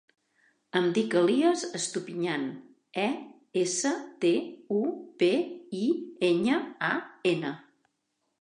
[0.77, 2.47] Em dic Elías Estupiñan:
[3.03, 3.05] e,
[3.65, 3.93] essa,
[4.25, 4.33] te,
[4.79, 4.81] u,
[5.21, 5.31] pe,
[5.81, 5.85] i,
[6.31, 6.61] enya,
[6.93, 6.95] a,
[7.37, 7.55] ena.